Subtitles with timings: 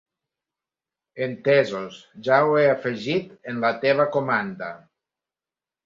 [1.25, 4.77] Entesos, ja ho he afegit en la teva comanda.